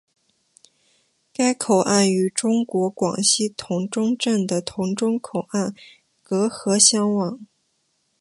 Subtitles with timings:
[1.31, 5.75] 该口岸与中国广西峒中镇的峒中口岸
[6.23, 7.39] 隔河相望。